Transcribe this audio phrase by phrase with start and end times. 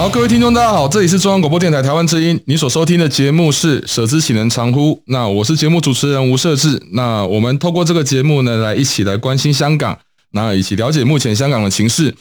[0.00, 4.98] 好，各位听众，大家好，这里是中央广播电台台湾之音，你所收听的节目是“舍之岂能常乎”。
[5.08, 6.82] 那我是节目主持人吴色志。
[6.92, 9.98] 那我们透过这个节目呢，来一起来关心香港，
[10.32, 12.14] 那一起了解目前香港的情势。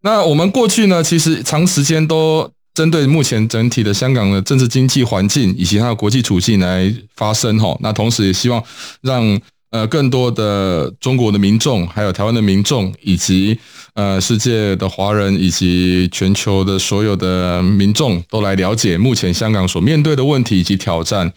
[0.00, 7.76] 那我们过去呢，其实长时间都针对目前整体的香港的政治经济环境以及它的国际处境来发声哈。
[7.80, 8.64] 那同时也希望
[9.02, 9.38] 让。
[9.70, 13.58] 呃，更多的中国的民众，还有台湾的民众，以及
[13.94, 21.32] 呃世界的华人，以及全球的所有的民众，都来了解目前香港所面对的问题以及挑战。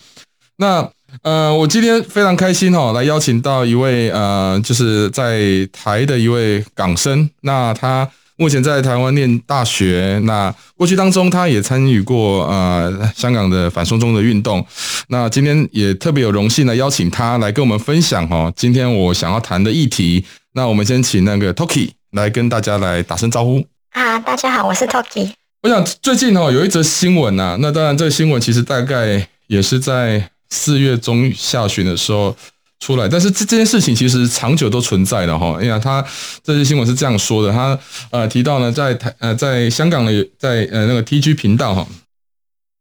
[0.57, 0.89] 那
[1.23, 8.09] 呃，我今天非常开心哈，来邀请到一位呃，就是在台的一位港生，那他。
[8.39, 14.65] 目前在台湾念大学，那过去当中他也参与过呃香港的反送中的运动，
[15.09, 20.23] 那今天也特别有荣幸来邀请他来跟我们分享哈，今天我想要谈的议题，
[20.53, 23.61] 那我们先请那个 Toki 来跟大家来打声招呼。
[23.91, 25.33] 啊，大家好，我是 Toki。
[25.63, 32.33] 我想最近哈有一则新闻呐，那当然这个新闻其实大概也是在四月中下旬的时候。
[32.79, 35.57] 出来，但是这这件事情其实长久都存在的哈。
[35.59, 36.01] 哎呀，他
[36.41, 37.77] 这些新闻是这样说的，他
[38.09, 41.85] 呃提到呢，在台呃在香港的在呃那个 TG 频道哈，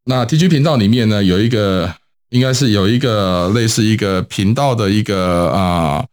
[0.04, 1.92] 那 TG 频道里面呢有一个
[2.30, 6.04] 应该是有一个类似一个频道的一个啊、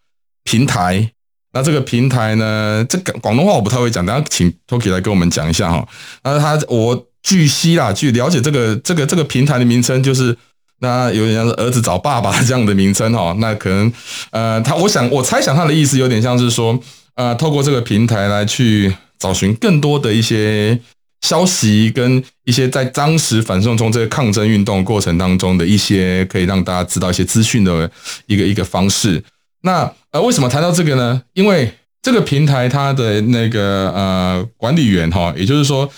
[0.44, 1.12] 平台，
[1.54, 5.88] 那这个平台呢，这个广东话我不太会讲，等下请 Toki 来跟我们讲一下哈。
[6.24, 10.36] 那他我据悉啦，据了解这个这个这个平台的名称就是。
[10.80, 13.92] 那有点像是儿子找爸爸这样的名称哈， 那可能
[14.32, 16.78] 呃，他我想我猜想他的意思有点像是说，
[17.16, 20.78] 呃，透过这个平台来去找寻更多的一些
[21.22, 27.90] 消息，跟一些在当时反送中这个抗争运动过程当中的一些可以让大家知道一些资讯的
[28.28, 29.24] 一个一个方式。
[29.62, 31.22] 那呃，为什么谈到这个呢？
[31.34, 31.72] 因为
[32.02, 35.90] 这个平台它的那个呃管理员哈，也就是说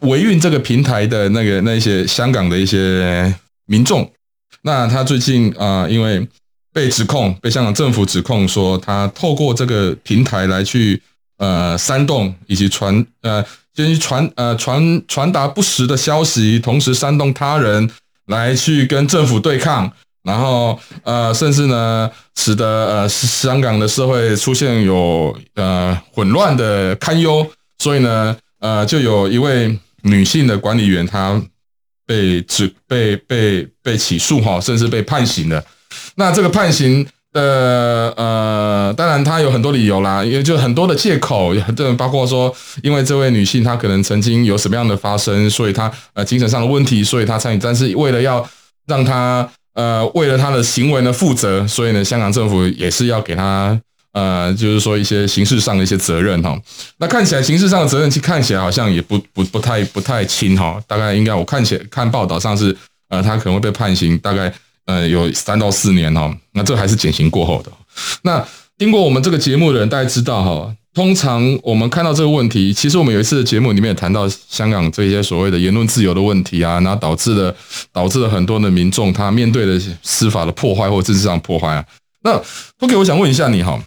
[0.00, 4.08] 维运这个平台的那个那些香港的一些民众。
[4.66, 6.26] 那他最近啊、因为
[6.72, 11.00] 被指控，被香港政府指控说，他透过这个平台来去
[11.38, 13.40] 呃煽动以及传呃，
[13.72, 17.88] 就是传呃传传达不实的消息，同时煽动他人
[18.26, 19.88] 来去跟政府对抗，
[20.24, 27.48] 然后呃，甚至呢，使得呃香港的社会出现有呃混乱的堪忧，
[27.78, 31.40] 所以呢，呃，就有一位女性的管理员，她。
[32.06, 35.62] 被指被被被起诉哈，甚至被判刑了。
[36.14, 47.58] 那这个判刑的呃，当然他有很多理由啦，也就很多的借口，这包括说，因为这位女性她可能曾经有什么样的发生，所以她呃精神上的问题，所以她参与。
[47.58, 48.48] 但是为了要
[48.86, 53.78] 让她呃为了她的行为呢负责，所以呢，香港政府也是要给她。
[54.16, 56.58] 呃，就是说一些刑事上的一些责任哈，
[56.96, 62.74] 那看起来刑事上的责任其实看起来好像也不不不太不太轻哈，大概应该我看起来看报道上是
[63.10, 64.50] 呃他可能会被判刑大概
[64.86, 67.70] 呃有三到四年哈，那这还是减刑过后的。
[68.22, 68.42] 那
[68.78, 77.54] 听过我们这个节目的人大家知道哈，通常我们看到这个问题，其实我们有一次的节目里面也谈到香港这些所谓的言论自由的问题啊，然后导致了
[77.92, 81.84] 导致了很多的民众他面对的司法的破坏或政治上破坏啊。
[82.22, 82.40] 那
[82.80, 83.78] OK，我想问一下你哈。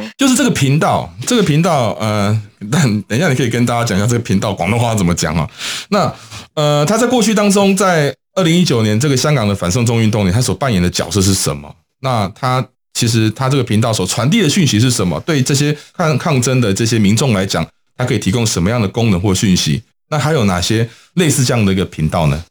[0.00, 5.48] 嗯，就是这个频道，这个频道，呃，但等一下你可以跟大家讲一下这个频道广东话怎么讲啊。
[5.90, 6.12] 那
[6.54, 11.74] 呃，他在过去当中，在二零一九年这个香港的反送中运动里，他所扮演的角色是什么？
[12.00, 15.20] 那他其实他这个频道所传递的讯息是什么？
[15.20, 19.82] 对这些抗抗争的这些民众来讲，他可以提供什么样的功能或讯息？
[20.08, 22.44] 那还有哪些类似这样的一个频道呢？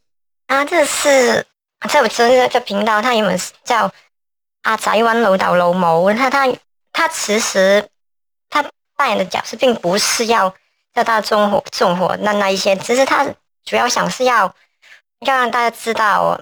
[0.46, 1.44] 啊，这是
[1.88, 3.92] 在我知道这频道，它原本是叫
[4.62, 6.46] 阿仔揾老豆老母，他他。
[7.00, 7.82] 他其实
[8.50, 8.62] 他
[8.94, 10.54] 扮演的角色并不是要
[10.92, 13.24] 要大家纵火纵火那那一些，只是他
[13.64, 14.54] 主要想是要
[15.20, 16.38] 要让大家知道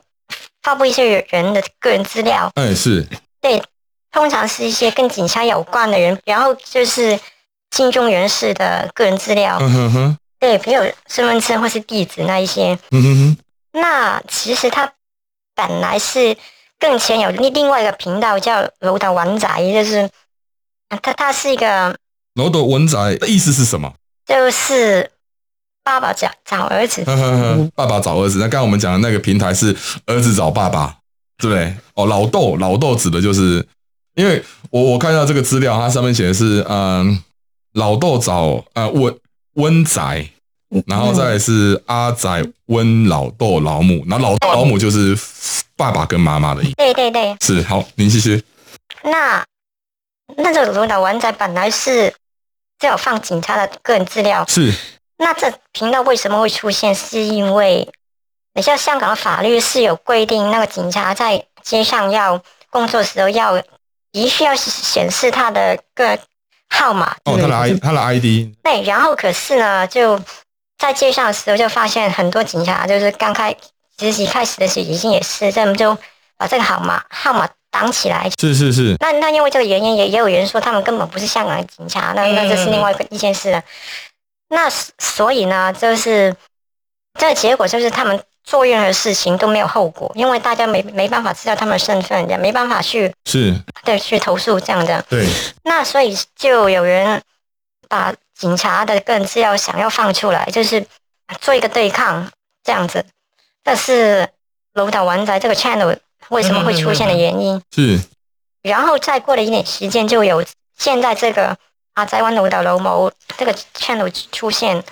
[0.60, 2.50] 发布一些人的个人资料。
[2.56, 3.06] 嗯，是
[3.40, 3.62] 对，
[4.10, 7.16] 通常是一些跟警察有关的人，然后就是
[7.70, 12.76] 亲中人士的个人资料，嗯哼哼，对，没有身份证或是地址那一些。
[12.90, 13.38] 嗯哼哼，
[13.80, 14.92] 那其实他
[15.54, 16.36] 本来是
[16.80, 20.10] 更前有另另外一个频道叫楼岛玩宅，就是
[20.88, 21.96] 他他是一个
[22.34, 23.92] 老斗文仔的意思是什么？
[24.26, 25.10] 就是
[25.82, 27.02] 爸爸找找儿子，
[27.74, 28.38] 爸爸找儿子。
[28.38, 29.74] 那刚刚我们讲的那个平台是
[30.06, 30.96] 儿子找爸爸，
[31.38, 31.74] 对不对？
[31.94, 33.66] 哦，老豆老豆指的就是，
[34.14, 37.22] 因为我我看到这个资料，它上面写的是嗯，
[37.72, 39.16] 老豆找呃温
[39.54, 40.28] 温仔，
[40.86, 45.18] 然后再来是阿仔温老豆老母，然后老豆老母就是
[45.74, 46.74] 爸爸跟妈妈的意思。
[46.76, 48.42] 对对对，是好，您继续。
[49.02, 49.42] 那
[50.36, 52.14] 那这个卢岛文仔本来是。
[52.80, 54.72] 就有放警察的个人资料，是。
[55.16, 56.94] 那这频道为什么会出现？
[56.94, 57.90] 是因为，
[58.54, 62.40] 你像香港的法律是有规定，那个警察在街上要
[62.70, 63.60] 工作时候要，
[64.12, 66.16] 必须要显示他的个
[66.70, 67.16] 号码。
[67.24, 68.54] 哦，他的 I，他的 ID。
[68.62, 70.22] 对，然后可是呢，就
[70.78, 73.56] 在街上的时候就发现很多警察，就是刚开
[73.98, 75.98] 实习开始的时候已经也是，这么就
[76.36, 77.48] 把这个号码号码。
[77.70, 78.96] 挡起来，是是是。
[78.98, 83.62] 那那因为这个原因，也也有人说他们根本不是香港的警察，那那这是另外一个一件事了。
[84.48, 84.68] 那
[84.98, 86.34] 所以呢，就是
[87.18, 93.54] 这个结果就是他们做任何事情都没有后果，因为大家没没办法知道他们的身份，也没办法去是
[93.84, 95.04] 对去投诉这样的。
[95.10, 95.26] 对。
[95.64, 97.20] 那所以就有人
[97.88, 100.86] 把警察的个人资料想要放出来，就是
[101.40, 102.30] 做一个对抗
[102.64, 103.04] 这样子。
[103.62, 104.26] 但是
[104.72, 105.96] 楼岛文仔这个 channel。
[106.30, 107.98] 为什么会出现的原因 是，
[108.62, 110.44] 然后再过了一点时间，就有
[110.78, 111.56] 现在这个
[111.94, 114.82] 阿仔湾楼的楼谋这个 channel 出现，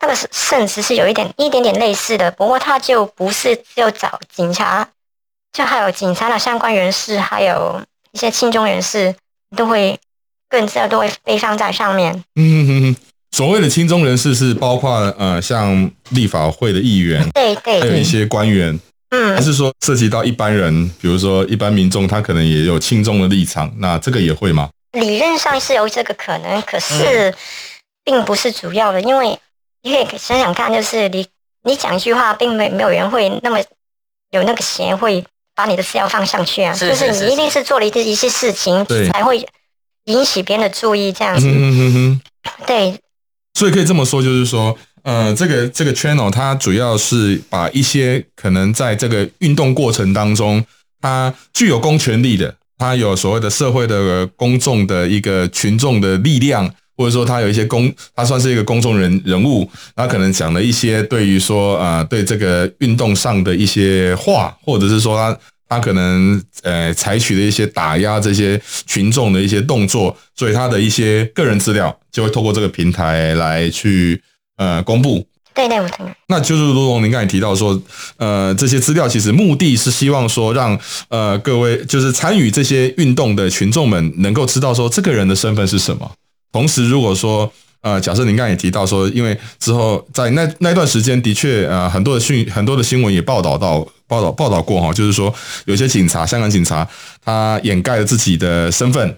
[0.00, 4.88] 那个甚至是有一点一点点类似的，不过他就不是就找警察，
[5.52, 7.82] 就还有警察的相关人士，还有
[8.12, 9.14] 一些亲中人士
[9.56, 9.98] 都会
[10.48, 12.24] 更加都会被放在上面。
[12.36, 12.96] 嗯哼哼，
[13.32, 18.78] 所谓的亲中人士是包括呃像立法会的议员，对对，还有一些官员。
[19.14, 24.68] 嗯，还是说涉及到一般人，比如说一般民众，他可能也有轻重的立场，那这个也会吗？
[24.92, 27.32] 理论上是有这个可能，可是
[28.02, 29.38] 并不是主要的，因为
[29.82, 31.24] 你可以想想看，就是你
[31.62, 33.60] 你讲一句话，并没没有人会那么
[34.30, 35.24] 有那个闲会
[35.54, 39.46] 把你的资料放上去啊，是是是是，就是你一定是做了一一些事情，才会
[40.06, 41.46] 引起别人的注意，这样子。
[42.66, 42.98] 对，
[43.54, 44.76] 所以可以这么说，就是说。
[45.04, 50.64] 呃，这个这个 channel 它主要是把一些可能在这个运动过程当中，
[50.98, 74.18] 它具有公权力的，它有所谓的社会的公众的一个群众的力量，或者说它有一些公，它算是一个公众人人物，他可能讲了一些对于说啊、呃，对这个运动上的一些话，或者是说他他可能呃采取的一些打压这些群众的一些动作，所以他的一些个人资料就会透过这个平台来去。
[74.56, 77.80] 呃，公布对对对，那就是如同您刚才提到说，
[78.16, 80.76] 呃，这些资料其实目的是希望说让
[81.08, 86.10] 呃各位就是参与这些运动的群众们能够知道说这个人的身份是什么。
[86.50, 87.52] 同时，如果说
[87.82, 95.32] 呃，假设您刚才也提到说，因为之后在那那段时间的确呃很多的讯很多的新闻也报道到报道报道过哈，就是说
[95.66, 96.88] 有些警察，香港警察
[97.24, 99.16] 他掩盖了自己的身份。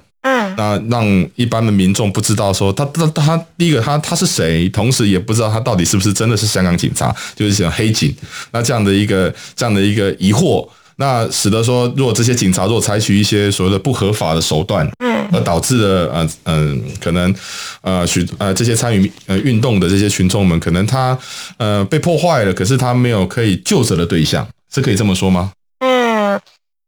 [0.57, 8.15] 嗯，那让一般的民众不知道说他他他第一个他他是谁，同时也不知道他到底是不是真的是香港警察，就是像黑警。
[8.53, 17.35] 那这样的一个这样的一个疑惑，那使得说，如果这些警察如果采取一些所谓的不合法的手段，嗯，而导致了呃嗯、呃、可能
[17.83, 21.17] 呃许呃这些参与呃运动的这些群众们，可能他
[21.59, 25.53] 呃被破坏了，可是他没有可以救责的对象，是可以这么说吗？
[25.81, 26.41] 嗯，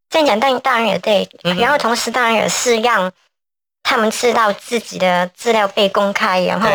[0.08, 3.12] 这样讲当然当然也对，然后同时当然也是让。
[3.88, 6.68] 他们知道自己的资料被公开，然后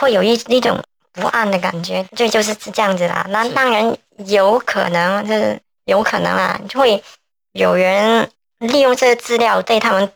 [0.00, 0.82] 会有一一种
[1.12, 3.26] 不安的感觉，这就是这样子啦。
[3.28, 3.94] 那当然
[4.26, 7.04] 有可能，就是有可能啊，就会
[7.52, 8.30] 有人
[8.60, 10.10] 利用这个资料对他们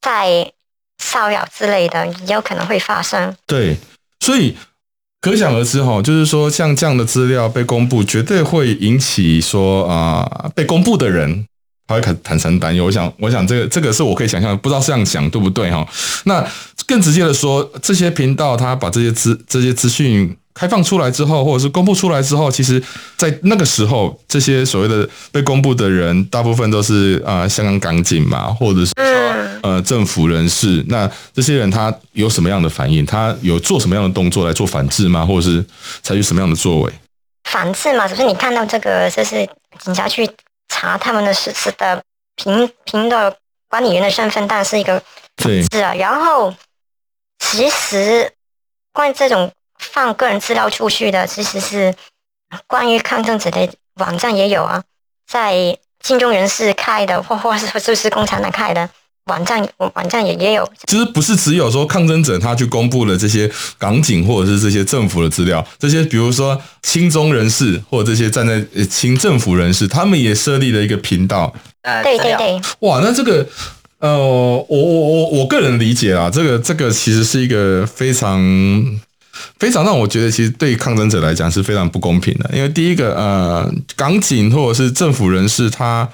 [0.00, 0.50] 在
[0.96, 3.36] 骚扰之类的，也有可能会发生。
[3.46, 3.76] 对，
[4.20, 4.56] 所以
[5.20, 11.46] 可想而知哈，就是说像这样的资料被公布，绝对会引起说啊、呃，被公布的人。
[11.86, 15.86] 他会坦坦诚担忧，我想，我想这个这个是我可以想象，不知道这样想对不对哈？
[16.24, 16.46] 那
[16.86, 22.82] 更直接的说，这些频道他把这些资这些资讯开放出来之后，或者是公布出来之后，其实，
[23.16, 30.84] 在那个时候，这些所谓的被公布的人，大部分都是啊、呃、香港港警嘛，或者是说呃政府人士。
[30.88, 33.04] 那这些人他有什么样的反应？
[33.04, 35.26] 他有做什么样的动作来做反制吗？
[35.26, 35.64] 或者是
[36.02, 36.92] 采取什么样的作为？
[37.44, 39.48] 反制嘛，就是你看到这个，就是
[39.82, 40.28] 警察去。
[40.72, 42.02] 查他们的实时的
[42.34, 43.36] 凭凭的
[43.68, 45.02] 管理员的身份，当然是一个
[45.36, 45.92] 对是啊。
[45.94, 46.54] 然后
[47.38, 48.32] 其实
[48.92, 51.94] 关于这种放个人资料出去的，其实是
[52.66, 54.82] 关于抗争者的网站也有啊，
[55.26, 58.88] 在晋中人士开的，或或是就是共产党开的。
[59.26, 71.54] 网站网站也也有，其实不是只有说抗争者他去公布了这些港警或者是这些政府的资料，这些比如说亲中人士或者这些站在亲政府人士，他们也设立了一个频道。
[71.82, 72.34] 呃，对对。
[72.36, 73.46] 对，哇，那这个
[73.98, 78.40] 呃，我我我我个人理解啊，这个这个其实是一个非常
[79.58, 86.08] 非常让我觉得，其实对抗争者来讲是非常不公平的，因为第一个呃，港警或者是政府人士他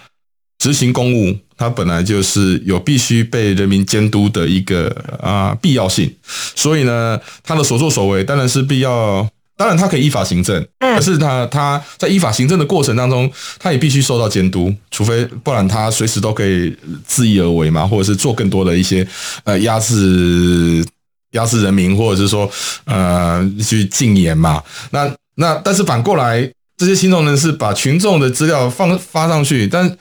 [0.58, 1.36] 执行公务。
[1.56, 6.08] 它本来就是有必须被人民监督的一个啊必要性，
[6.54, 9.28] 所以呢，他的所作所为当然是必要。
[9.56, 16.72] 当然，他可以依法行政，可是他他在依法行政的过程当中，他也必须受到监督，除非不然，他随时都可以
[17.08, 19.04] 恣意而为嘛，或者是做更多的一些
[19.42, 20.86] 呃压制
[21.32, 22.48] 压制人民，或者是说
[22.84, 24.62] 呃去禁言嘛。
[24.92, 29.98] 那那但是反过来，这些亲中人士把群众的资料放发上去，但。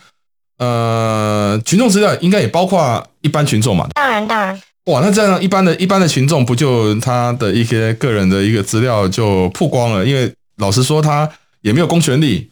[0.57, 3.87] 呃，群众资料应该也包括一般群众嘛？
[3.93, 4.59] 当然，当然。
[4.85, 10.05] 哇，那这样一般的一般的群众不就他的一些个人的一个资料就曝光了？
[10.05, 11.29] 因为老实说，他
[11.61, 12.49] 也没有公权力，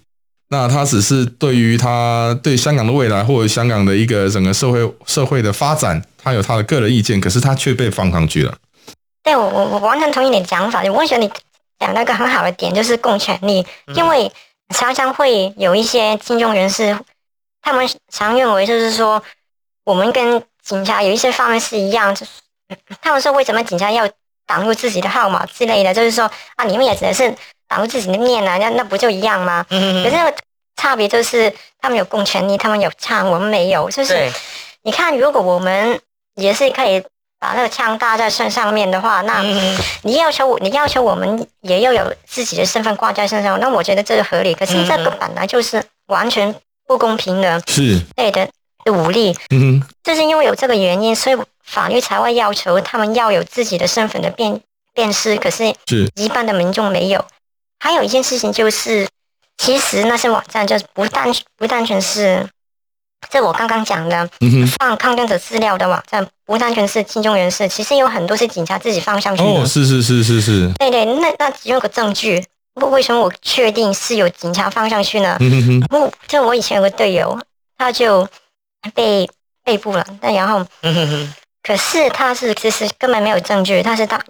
[0.50, 8.54] 那他只是对于他对香港的未来或者香港的一个整个社会社会的发展，他有他的个人意见，可是他却被放上去了。
[9.24, 10.84] 对，我我我完全同意你的讲法。
[10.84, 11.32] 我觉得你
[11.80, 14.32] 讲那个很好的点就是公权力，因为
[14.76, 16.96] 常常会有一些金融人士。
[17.66, 19.22] 他们常认为就是说，
[19.84, 22.32] 我们跟警察有一些方面是一样，就是
[23.02, 24.08] 他们说为什么警察要
[24.46, 27.36] 挡住自己的号码之类的，就是说啊，你们也只能是
[27.68, 29.66] 挡住自己的面啊，那那不就一样吗？
[29.70, 30.04] 嗯。
[30.04, 30.16] 可是
[30.76, 33.90] 差别就是他们有公权力，他们有枪，我们没有。
[33.90, 34.32] 就是
[34.84, 36.00] 你看，如果我们
[36.36, 37.04] 也是可以
[37.40, 39.42] 把那个枪搭在身上面的话，那
[40.04, 44.54] 你要求我，你要求我们也要有自己的身份挂在身上，那我觉得这个合理。
[44.54, 46.56] 可是这个本来就是完全。
[46.88, 48.48] 不公平的，是对的
[48.92, 54.62] 武力，嗯哼，就是因为有这个原因，所以法律才会要求他们要有自己的身份的辨
[54.94, 57.26] 辨识，可是是一般的民众没有。
[57.80, 59.08] 还有一件事情就是，
[59.58, 62.48] 其实那些网站就是不单不单纯是，
[63.30, 64.30] 这我刚刚讲的，
[64.78, 69.50] 放抗争者资料的网站，不单纯是亲中人士，其实有很多是警察自己放上去的。
[69.50, 72.44] 哦，是是是是是，对对，那那只有个证据。
[72.76, 75.38] 为什么我确定是有警察放上去呢？
[75.90, 77.40] 我就我以前有个队友，
[77.78, 78.28] 他就
[78.94, 79.30] 被
[79.64, 80.66] 被捕了，但然后，
[81.64, 84.22] 可是他是其实根本没有证据，他是他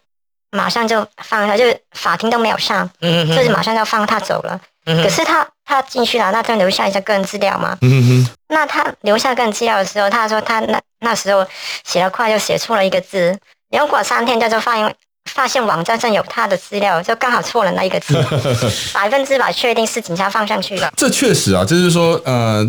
[0.52, 4.60] 马上就放他，就法庭都没有上，就是马上就放他走了。
[4.86, 7.78] 可是他他进去了，那就留下一下个人资料嘛。
[8.50, 11.46] 那他留下个人资料的时候，他说他那那时候
[11.84, 13.38] 写了快，就写错了一个字，
[13.72, 14.96] 然后过三天他就发现。
[15.32, 18.14] 发现网站上有他的资料，就刚好错了那一个字，
[18.94, 20.92] 百分之百确定是警察放上去的。
[20.96, 22.66] 这确实啊，就是说，呃，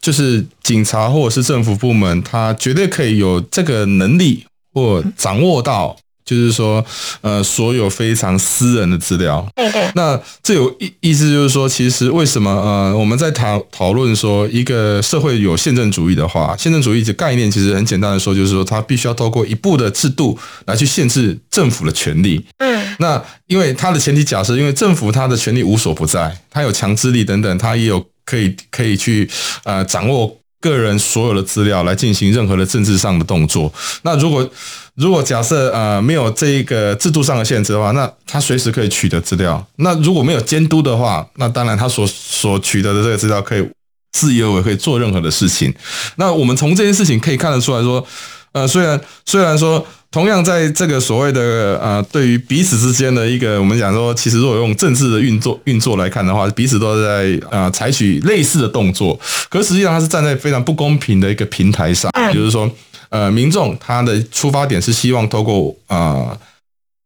[0.00, 5.96] 就是警察或者是政府部门，他绝对可以有这个能力或掌握到。
[6.24, 6.84] 就是说，
[7.20, 9.46] 呃，所有非常私人的资料。
[9.54, 9.90] 对对。
[9.94, 22.44] 那这有意意思就是说，其实为什么呃，我们在讨讨论说一个社会有宪政主义的话，宪政主义的概念其实很简单的说，就是说它必须要透过一步的制度来去限制政府的权利。
[22.58, 22.96] 嗯。
[22.98, 29.28] 那因为它的前提假设，因为政府它的权利无所不在，它有强制力等等，它也有可以可以去
[29.64, 30.34] 呃掌握
[30.70, 33.70] 个人所有的资料来进行任何的政治上的动作。
[34.02, 34.48] 那如果
[34.94, 39.62] 如果假设呃没有这一个制度上的限制的话，那他随时可以取得资料。
[39.76, 43.68] 那如果没有监督的话，那当然他所所取得的这个资料可以
[44.12, 45.74] 自由而为，可以做任何的事情。
[46.16, 48.06] 那我们从这件事情可以看得出来说，
[48.52, 59.18] 呃，虽然虽然说同样在这个所谓的呃对于彼此之间的一个我们讲说，其实如果用政治的运作运作来看的话，彼此都在呃采取类似的动作，
[59.50, 62.70] 可实际上他是站在非常不公平的一个平台上，就是说。
[63.10, 66.38] 呃，民众他的出发点是希望透过啊、呃、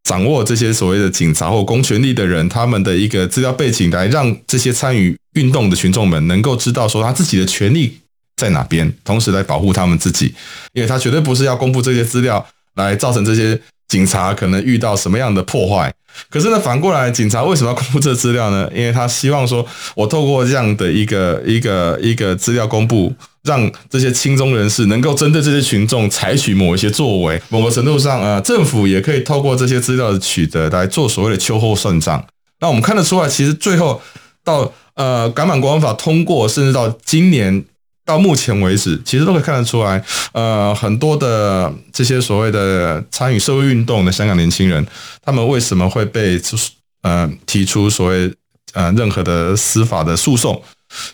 [0.04, 7.98] 掌握这些所谓的警察或公权力的人，他们的一个资料背景，来让这些参与运动的群众们能够知道说他自己的权利
[8.36, 10.32] 在哪边，同时来保护他们自己，
[10.72, 12.46] 因为他绝对不是要公布这些资料
[12.78, 15.92] 来造成这些警察可能遇到什么样的破坏。
[16.30, 18.68] 可是呢，反过来，警察为什么要公布这资料呢？
[18.74, 27.40] 因为他希望说，我透过这样的一个一个一个资料公布，让这些亲中人士能够针对这些群众采取某一些作为。
[27.50, 32.24] 某个程度上，呃，政府也可以透过这些资料的取得来做所谓的秋后算账。
[32.58, 34.02] 那我们看得出来，其实最后
[34.42, 37.64] 到呃《港版国安法》通过，甚至到今年
[38.08, 44.84] 到目前为止，其实都可以看得出来，呃，很多的这些所谓的参与社会运动的香港年轻人，
[45.22, 46.40] 他们为什么会被
[47.02, 48.32] 呃提出所谓
[48.72, 50.58] 呃任何的司法的诉讼？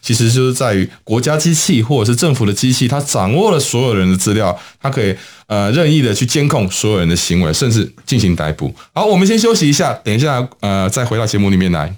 [0.00, 5.12] 其实就是在于国家机器或者是政府的机器，它掌握了所有人的资料，它可以
[5.48, 8.72] 呃任意的去监控所有人的行为，甚至进行逮捕。
[8.92, 11.92] 好，我们先休息一下，等一下呃再回到节目里面来。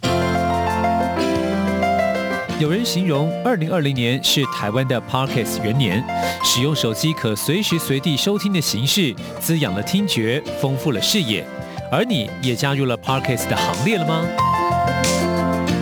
[2.58, 6.02] 有人形容二零二零年是台湾的 Parkes 元年，
[6.42, 11.46] 使用手机可随时随地收听的形式，滋养了听觉，丰富了视野。
[11.92, 14.24] 而你也加入了 Parkes 的行列了吗？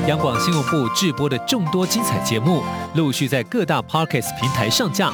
[0.08, 2.60] 央广新闻部制播的众多精彩节目，
[2.96, 5.12] 陆续在各大 Parkes 平台上架，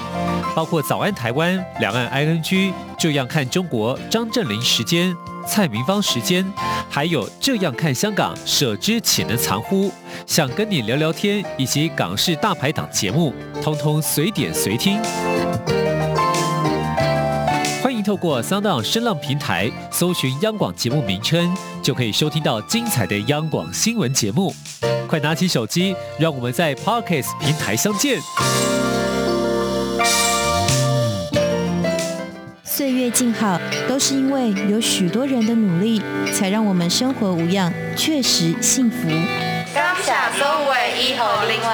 [0.57, 2.43] 包括《早安台湾》、《两岸 ING》、
[2.99, 5.15] 《这样看中国》、张正霖时间、
[5.47, 6.45] 蔡明芳时间，
[6.89, 9.91] 还有《这样看香港》、舍之岂能藏乎？
[10.27, 15.01] 想跟你聊聊天，以及港式大排档节目，通通随点随听。
[17.83, 24.55] 欢迎透过 SoundOn 声浪平台搜寻央广节目名称，就可以收听到精彩的央广新闻节目。
[25.09, 28.21] 快拿起手机，让我们在 Podcast 平台相见。
[32.81, 36.01] 岁月静好，都是因为有许多人的努力，
[36.33, 39.07] 才让我们生活无恙，确实幸福。
[39.75, 41.67] 感谢所有医护人员，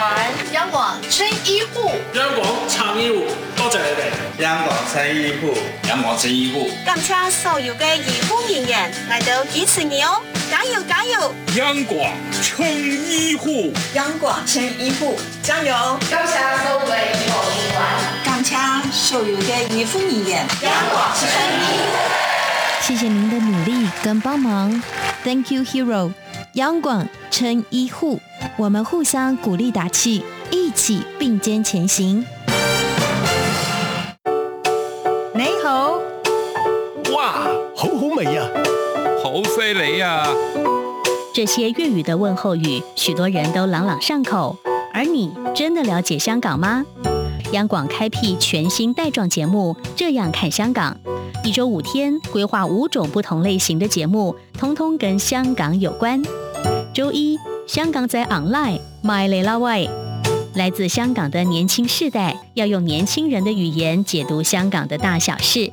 [0.53, 3.23] 央广撑医护，央广撑医护，
[3.57, 4.43] 多谢你哋。
[4.43, 5.57] 阳光撑医护，
[5.89, 6.69] 央广撑医护。
[6.85, 10.21] 感谢所有嘅医护人员嚟到支持你哦。
[10.51, 11.33] 加油加油！
[11.57, 12.11] 阳光
[12.43, 15.73] 撑医护，央广撑医护，加油！
[16.11, 17.81] 感谢所有嘅医护人员，
[18.51, 19.17] 感谢。
[22.81, 24.83] 谢谢您的努力跟帮忙
[25.25, 26.13] ，Thank you, hero！
[26.53, 28.21] 央广撑医护，
[28.57, 32.25] 我们互相鼓励打气，一起并肩前行。
[35.35, 35.99] 你好，
[37.15, 38.47] 哇，好好味啊！
[39.23, 40.29] 好犀利啊！
[41.35, 44.57] 这些粤语的问候语，许多人都朗朗上口。
[44.95, 46.85] 而你真的了解香港吗？
[47.57, 50.95] 央广开辟全新带状节目，这样看香港。
[51.43, 56.23] 一周五天，规划五种不同类型的节目，通通跟香港有关。
[56.93, 59.89] 周一，香港在 online，My lela way，，
[60.55, 65.73] 来自香港的年轻世代，要用年轻人的语言解读香港的大小事。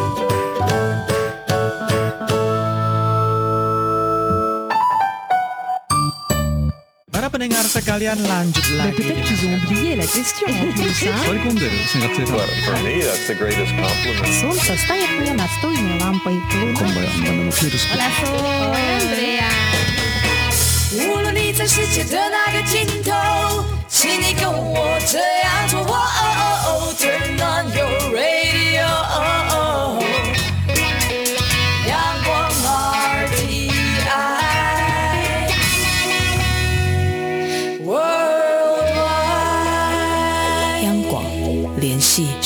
[7.41, 7.57] 欢迎
[20.93, 25.81] 无论你在世界的哪个尽头，请你跟我这样做。
[25.81, 26.50] Turn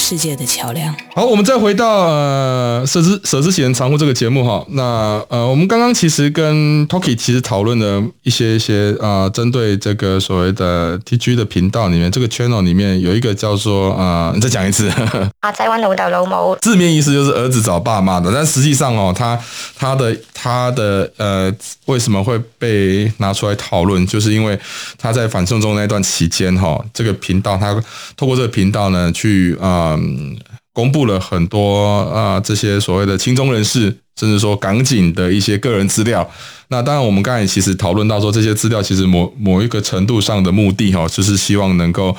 [0.05, 0.95] 世界的桥梁。
[1.15, 4.63] 好，我们再回到呃“舍之舍之岂能藏乎”这个节目哈。
[4.69, 14.91] 那呃，我们刚刚其实跟 Toki 其实讨论了一些一些啊、呃，针对这个所谓的 TG 的频道里面，这个 channel 里面有一个叫做啊、呃，你再讲一次。
[15.39, 19.39] 阿仔揾老豆老母，字面意思就是儿子找爸妈的，但实际上哦，他
[19.75, 21.51] 他的他的呃，
[21.85, 24.05] 为什么会被拿出来讨论？
[24.05, 24.59] 就是因为
[24.99, 27.73] 他在反送中那段期间哈，这个频道他
[28.15, 29.89] 透过这个频道呢去啊。
[29.89, 30.37] 呃嗯，
[30.73, 36.29] 公布了很多啊，这些所谓的亲中人士甚至说港警的一些个人资料。
[36.69, 42.15] 那当然，我们刚才其实讨论到说，这些资料其实某某一个程度上的目的哈，就是希望能够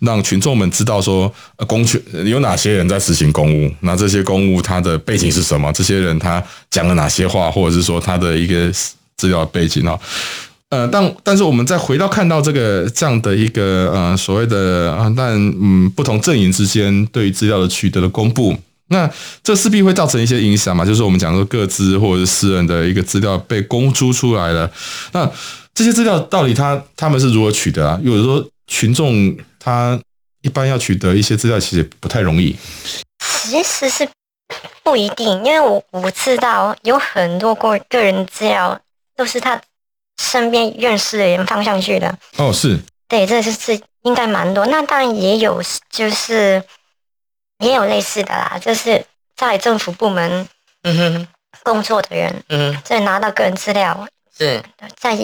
[0.00, 1.32] 让群众们知道说，
[1.68, 5.72] 公权有哪些人在执行公务，那这些公务它的背景是什么？
[5.72, 8.68] 这些人他讲了哪些话，或者是说他的一个
[9.16, 9.96] 资料背景啊？
[10.70, 18.56] 呃，但但是我们再回到看到这个这样的一个呃所谓的啊，但嗯不同阵营之间对于资料的取得的公布。
[18.88, 19.10] 那
[19.42, 20.84] 这势必会造成一些影响嘛？
[20.84, 24.70] 就是我们讲说各资或者是私人的一个资料被公诸出来了。
[25.12, 25.30] 那
[25.72, 27.98] 这些资料到底他他们是如何取得啊？
[28.02, 29.98] 有的说群众他
[30.42, 32.54] 一般要取得一些资料，其实不太容易。
[33.18, 34.06] 其实是
[34.82, 38.78] 不一定，因为我我知道有很多个个人资料
[39.16, 39.58] 都是他
[40.40, 42.18] 身边认识的人放上去的。
[42.36, 42.78] 哦，是。
[43.08, 44.66] 对，这是是应该蛮多。
[44.66, 46.62] 那当然也有，就是。
[47.60, 49.02] 也有类似的啦，就是
[49.36, 50.46] 在政府部门
[50.82, 51.28] 嗯哼
[51.62, 54.60] 工作的人，嗯，再拿到个人资料，是，
[54.98, 55.16] 再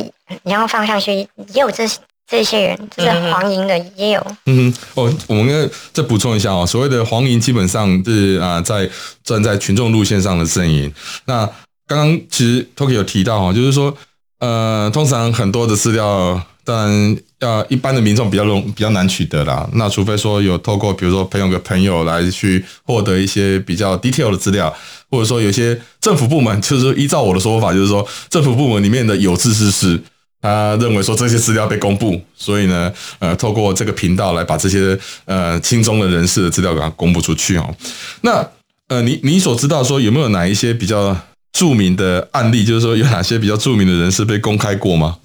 [0.44, 1.84] 然后放上去，也有这
[2.26, 4.24] 这些人，就是黄营的也有。
[4.46, 8.88] 嗯哼，哦，我们再补充一下哦，所谓的黄营基本上是啊，在
[9.24, 10.90] 站在群众路线上的阵营。
[11.24, 11.44] 那
[11.88, 13.94] 刚刚其实 Toki 有提到哈，就是说，
[14.40, 16.42] 呃，通常很多的资料。
[16.62, 24.72] 当然要一般的民众比较容比较难取得啦，那除非说有透过比如说朋友的朋友来去获得一些比较 detail 的资料，
[25.10, 30.00] 或者说有些政府部门，就是依照我的说法，就是说政府部门里面的有志之士，
[30.40, 37.74] 他认为说这些资料被公布，所以呢，呃，透过这个频道来把这些呃亲中的人士的资料给他公布出去哦。
[38.20, 38.46] 那
[38.88, 41.16] 呃，你你所知道说有没有哪一些比较
[41.60, 45.18] 著名的案例，就是说有哪些比较著名的人士被公开过吗？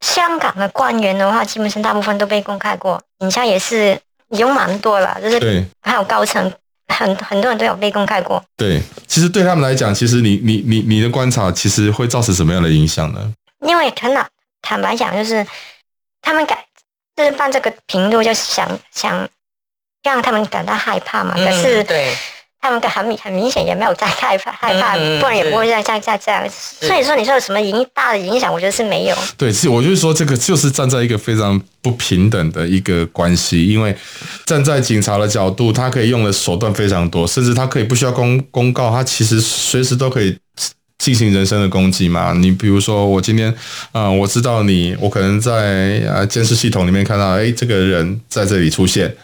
[0.00, 6.52] 香港的官员的话，基本上大部分都被公开过，影像也是有蛮多了，就是还有高层
[6.86, 8.40] 很很多人都有被公开过。
[8.56, 13.34] 对，其实对他们来讲，其实你你你你的观察，其实会造成什么样的影响呢？
[13.66, 14.30] 因为很坦
[14.62, 15.44] 坦白讲，就是
[16.22, 16.64] 他们改
[17.16, 19.28] 就是办这个频道，就想想
[20.04, 21.34] 让他们感到害怕嘛。
[21.36, 22.14] 嗯、可是对。
[22.60, 26.44] 他们很明很明显也没有在害怕害怕，不然也不会像像像这样。
[26.50, 28.52] 所以说，你说有什么影大的影响？
[28.52, 29.16] 我觉得是没有。
[29.36, 33.96] 对，是我就是说，这个就是站在一个非常不平等的一个关系，因为
[34.44, 40.36] 站在警察的角度，他可以用的手段非常多，甚至他可以不需要公公告，他其实随时都可以
[40.98, 42.32] 进行人身的攻击嘛。
[42.32, 43.50] 你比如说，我今天
[43.92, 49.16] 啊、呃，我知道你，我可能在啊监视系统里面看到，哎，这个人在这里出现。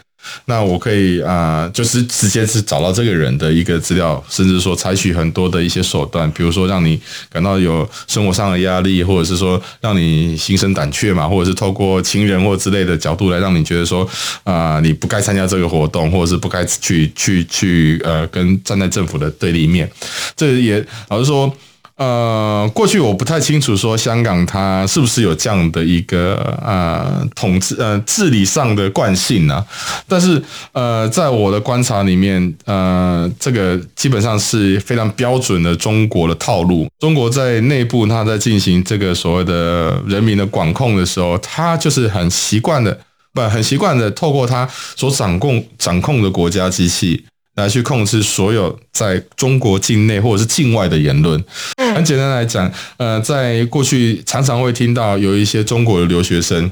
[0.45, 6.99] 那我可以啊、就是直接是找到这个人的一个资料，甚至说采取很多的一些手段，比如说让你
[7.31, 14.07] 感到有生活上的压力，或者是说让你心生胆怯嘛，或者是透过亲人或之类的角度来让你觉得说
[14.43, 19.89] 啊、你不该参加这个活动，或者是不该去去去呃，跟站在政府的对立面。
[20.35, 21.51] 这也老实说。
[21.97, 29.65] 呃，过去我不太清楚说香港它是不是有这样的一个呃统治呃治理上的惯性呢？
[30.05, 30.41] 但是
[30.73, 36.85] 呃，在我的观察里面，呃，这个基本上是非常标准的中国的套路。
[36.99, 42.99] 中国在内部，它在进行这个所谓的人民的管控的时候，它就是很习惯的，
[43.33, 47.23] 不很习惯的透过它所掌控掌控的国家机器。
[47.55, 51.41] 来去控制所有在中国境内或者是境外的言论。
[51.77, 56.69] 很简单来讲，呃，在过去常常会听到有一些中国的留学生，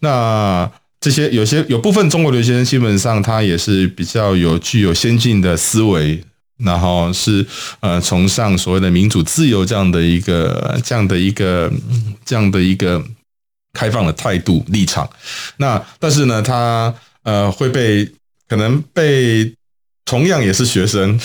[0.00, 6.22] 那这些有些有部分中国留学生基本上他也是比较有具有先进的思维，
[6.58, 7.46] 然后是
[7.80, 11.72] 呃崇尚所谓的民主自由这样的一个这样的一个
[12.26, 13.02] 这样的一个
[13.72, 15.08] 开放的态度立场。
[15.56, 18.06] 那但是呢，他呃会被
[18.46, 19.50] 可能被。
[20.08, 21.20] 同样也是学生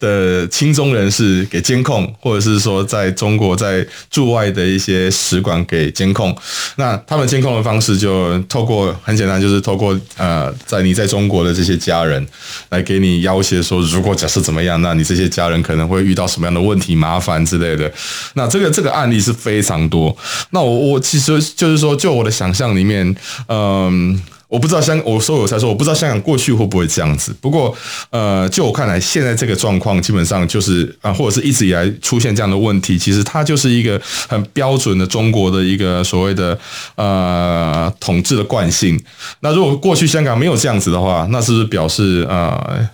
[0.00, 6.34] 的亲中人士给监控，或者是说在中国在驻外的一些使馆给监控。
[6.76, 12.26] 那他们监控的方式就透过很简单，就是透过呃，在你在中国的这些家人
[12.70, 17.92] 来给你要挟，说如果假设怎么样，那你这些家人可能会遇到什么样的问题、麻烦之类的。
[18.32, 20.16] 那这个这个案例是非常多。
[20.52, 23.14] 那我我其实就是说，就我的想象里面，
[23.48, 24.18] 嗯。
[24.52, 27.34] 我不知道香，我说我才说，我不知道香港过去会不会这样子。
[27.40, 27.74] 不过，
[28.10, 36.58] 呃，就我看来，现在这个状况基本上就是啊、或者是一直以来出现这样的问题，其实它就是一个很标准的中国的一个所谓的
[36.96, 39.02] 呃统治的惯性。
[39.40, 42.86] 那如果过去香港没有这样子的话，那是不是表示呃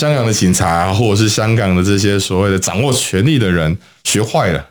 [0.00, 4.69] 香港的警察或者是香港的这些所谓的掌握权力的人学坏了？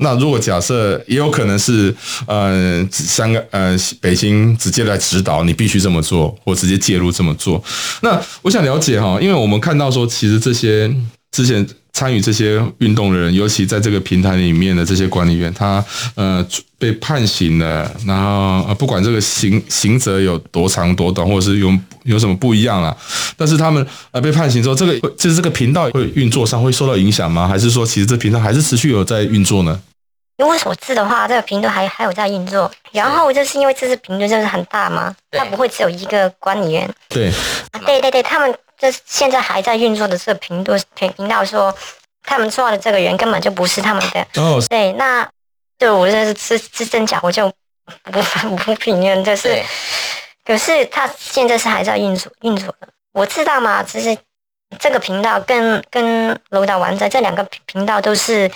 [0.00, 1.94] 那如果假设也有可能是，
[2.26, 7.62] 呃，香港呃北京直接来指导你必须这么做，或直接介入这么做。
[8.00, 10.90] 那我想了解哈，因为我们看到说，其实这些
[11.30, 15.84] 之前参与这些运动的人，尤其在这个平台里面的这些管理员，他
[16.14, 16.44] 呃
[16.78, 21.70] 被判刑了，然后呃不管这个刑刑责有多长多短，或者是有
[22.04, 22.96] 有什么不一样啊，
[23.36, 27.46] 但是他们呃被判刑之后，这个就是这个频道会运作上会受到影响吗？
[27.46, 29.78] 还是说其实这频道还是持续有在运作呢？
[30.46, 32.70] 以我所知的话，这个频道还还有在运作。
[32.92, 36.88] 然后就是因为这次频道就是很大嘛，它不会只有一个管理员。
[37.08, 37.32] 对，
[37.84, 41.74] 对对对，他们就是现在还在运作的这个频道频频道说，
[42.24, 44.20] 他们抓的这个人根本就不是他们的。
[44.40, 45.28] 哦，对，那
[45.78, 47.48] 就我就是是是真假，我就
[48.02, 49.24] 不不不评论。
[49.24, 49.62] 就是，
[50.44, 52.88] 可是他现在是还在运作运作的。
[53.12, 54.16] 我知道嘛，其实
[54.78, 58.50] 这个频道跟跟楼道玩仔这两个频道都是。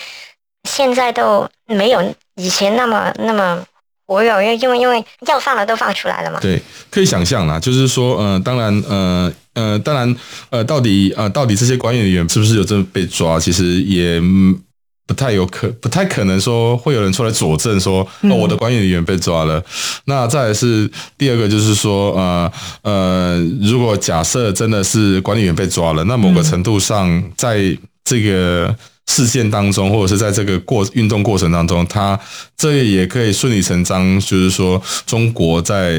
[0.65, 3.65] 现在都没有以前那么那么
[4.07, 6.39] 活跃，因为因为因为要放的都放出来了嘛。
[6.41, 10.17] 对，可以想象啦，就是说，呃，当然，呃，呃，当然，
[10.51, 13.39] 呃，到底，呃，到底这些管理员是不是有这么被抓？
[13.39, 14.21] 其实也
[15.07, 19.59] 不太有可，不太可能说会有人出来佐证说，哦，我的管理员被抓了。
[19.59, 19.65] 嗯、
[20.07, 28.75] 那再来是第二个，就是说，呃，呃，如果假设真的是管理员被抓了，那某个程度上，在这个。
[29.07, 32.19] 事件当中，或者是在这个过运动过程当中，他
[32.57, 35.93] 这也可以顺理成章，就是说中国在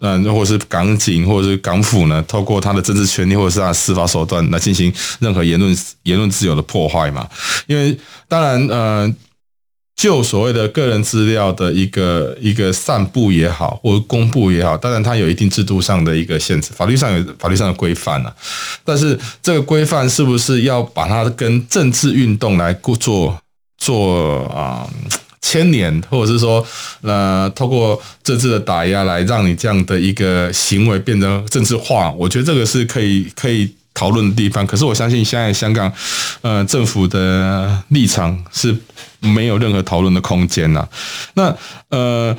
[0.00, 7.28] 嗯，或者是港警或者是港府呢，透过他的政治权利或者是他的司法手段来进行任何言论言论自由的破坏嘛。
[7.66, 9.16] 因为当然，嗯。
[10.00, 18.34] 就所谓的个人资料的一个一个散布也好，或者公布也好，当然它有一定制度上的一个限制，法律上有法律上的规范啊。
[18.82, 23.38] 但是这个规范是不是要把它跟政治运动来故做
[23.76, 24.88] 做啊
[25.42, 26.66] 牵连，或者是说
[27.02, 32.10] 呃透过政治的打压来让你这样的一个行为变得政治化？
[32.12, 34.66] 我觉得这个是可以可以讨论的地方。
[34.66, 35.92] 可是我相信现在香港
[36.42, 38.76] 呃政府的立场是。
[39.22, 40.88] 没有任何讨论的空间呐、
[41.34, 41.54] 那
[41.90, 42.34] 呃，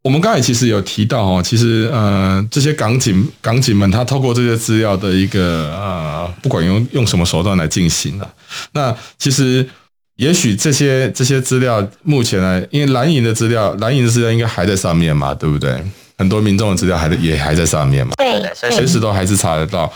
[0.00, 8.32] 我们刚才其实有提到哦，其实呃，这些港警港警们，他透过这些资料的一个呃，不管用用什么手段来进行了。
[8.72, 9.68] 那其实
[10.16, 15.84] 也许这些这些资料目前呢，因为蓝营的资料，蓝营的资料应该还在上面嘛，对不对？
[16.16, 19.92] 很多民众的资料还在也还在上面嘛，对，随时都还是查得到，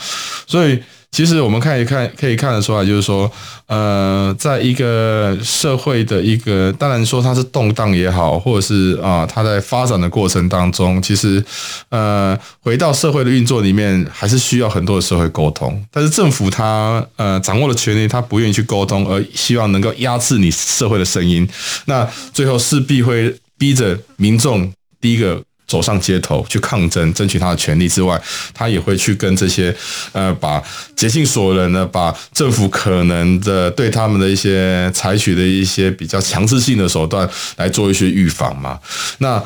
[0.47, 0.81] 所以。
[1.13, 3.29] 其实我们看一看，可以看得出来，就是说，
[3.67, 11.43] 呃，在一个社会的一个，当然说它是动荡也好，或者是啊，它在发展的过程当中，其实，
[11.89, 15.85] 呃，回到社会的运作里面，还是需要很多的社会沟通。
[15.91, 21.45] 但是政府它呃掌握了权力，它不愿意去沟通，而希望能够压制你社会的声音，
[21.87, 25.43] 那最后势必会逼着民众第一个。
[25.71, 28.21] 走上街头去抗争，争取他的权利之外，
[28.53, 29.73] 他也会去跟这些
[30.11, 30.61] 呃，把
[30.97, 38.77] 竭尽所能的把政府可能的对他们的一些采取的一些比较强制性的手段来做一些预防嘛。
[39.19, 39.41] 那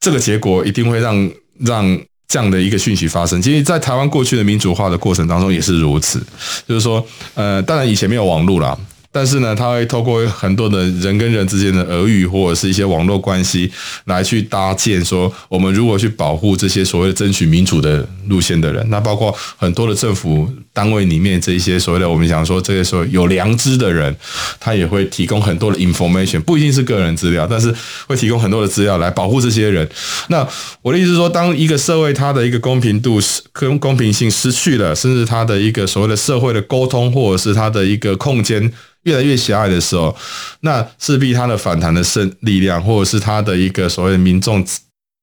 [0.00, 1.30] 这个结果一定会让
[1.60, 3.40] 让这样的一个讯息发生。
[3.40, 6.20] 其实，在台湾过去的民主化的过程当中也是如此，
[6.66, 8.76] 就是说，呃，当然以前没有网络啦。
[9.16, 13.72] 但是呢，他会透过很多的人跟人之间的耳语，或者是一些网络关系，
[14.04, 18.86] 来去搭建说，我们如何去保护这些所谓争取民主的路线的人。
[18.90, 24.14] 那包括很多的政府单位里面这一些所谓的我们讲说这些所谓有良知的人，
[24.60, 27.74] 他也会提供很多的 information，不一定是个人资料，但是
[28.06, 29.88] 会提供很多的资料来保护这些人。
[30.28, 30.46] 那
[30.82, 38.70] 我的意思是说，当一个社会它的一个公平度是公公平性失去了，甚至它的一个所谓的社会的沟通，或者是它的一个空间。
[39.04, 40.16] 越来越狭隘的时候，
[40.62, 44.66] 那势必它的反弹的胜力量，或者是它的一个所谓的民众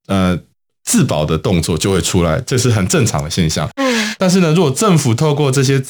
[0.07, 0.39] 呃
[0.85, 3.69] 自保的动作就会出来，这是很正常的现象。
[4.23, 5.83] 但是呢，如果政府透过这些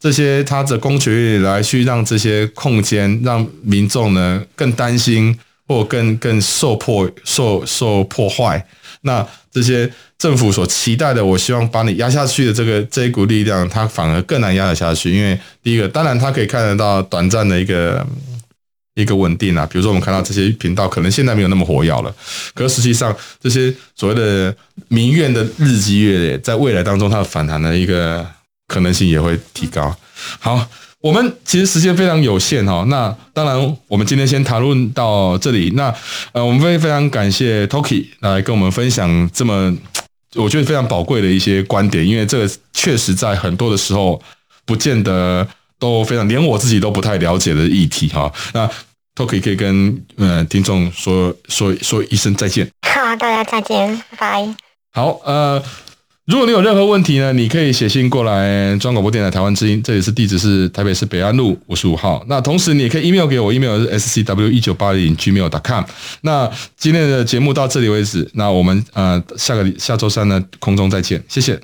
[0.00, 8.66] 这些他的公权力来去让这些空间让民众呢更担心，或更更受迫受受破坏，
[9.02, 9.88] 那这些。
[10.18, 15.14] 政府所期待的，我希望把你压下去的这个这一股力量，它反而更难压得下去。
[15.14, 18.04] 因为第一个，当然它可以看得到短暂的一个
[18.96, 22.12] 一个稳定啊，比如说我们看到这些频道可能现在没有那么活跃了，
[22.52, 24.52] 可是实际上这些所谓的
[24.88, 28.26] 民怨的日积月累，在未来当中它的反弹的一个
[28.66, 29.96] 可能性也会提高。
[30.40, 30.66] 好。
[30.98, 35.70] 我们其实时间非常有限哈，那当然我们今天先谈论到这里。
[35.76, 35.94] 那
[36.32, 39.72] 呃，我们非非常感谢 Toki 来跟我们分享这么
[40.34, 44.20] 我觉得非常宝贵的一些观点，因为这个确实在很多的时候
[44.64, 45.46] 不见得
[45.78, 48.32] 都非常，连我自己都不太了解的议题哈。
[48.52, 48.68] 那
[49.14, 52.70] Toki 可以跟呃听众说说说一声再见。
[52.86, 54.54] 好，大家再见，拜拜。
[54.92, 55.62] 好，呃。
[56.26, 62.20] 如果你有任何问题呢，你可以写信过来中央广播电台台湾之音，这里是地址是台北市北安路五十五号。
[62.26, 65.84] 那同时你也可以 email 给我，email 是 scw 一九八零 gmail.com。
[66.22, 71.60] 那今天的节目到这里为止，那我们呃下个下周三呢空中再见，谢谢。